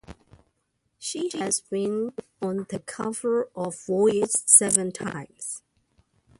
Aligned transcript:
She 0.97 1.29
has 1.37 1.61
been 1.61 2.13
on 2.41 2.65
the 2.71 2.79
cover 2.79 3.49
of 3.55 3.75
"Vogue" 3.85 4.25
seven 4.47 4.91
times. 4.91 5.61